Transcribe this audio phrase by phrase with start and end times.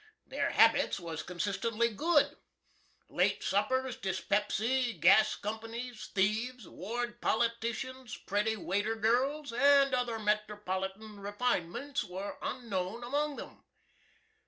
[0.25, 2.35] Their habits was consequently good.
[3.07, 12.03] Late suppers, dyspepsy, gas companies, thieves, ward politicians, pretty waiter girls, and other metropolitan refinements,
[12.03, 13.63] were unknown among them.